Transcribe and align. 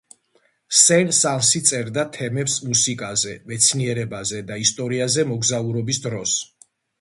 სენ-სანსი 0.77 1.59
წერდა 1.71 2.05
თემებს 2.15 2.55
მუსიკაზე, 2.69 3.35
მეცნიერებაზე 3.53 4.41
და 4.49 4.59
ისტორიაზე 4.65 5.27
მოგზაურობის 5.35 6.03
დროს. 6.09 6.35